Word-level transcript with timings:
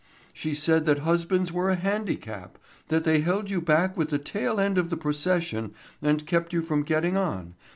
She 0.33 0.55
said 0.55 0.87
that 0.87 0.97
husbands 1.01 1.51
were 1.51 1.69
a 1.69 1.75
handicap—that 1.75 3.03
they 3.03 3.19
held 3.19 3.51
you 3.51 3.61
back 3.61 3.95
with 3.95 4.09
the 4.09 4.17
tail 4.17 4.59
end 4.59 4.79
of 4.79 4.89
the 4.89 4.97
procession 4.97 5.75
and 6.01 6.25
kept 6.25 6.53
you 6.53 6.63
from 6.63 6.81
getting 6.81 7.15
on. 7.17 7.53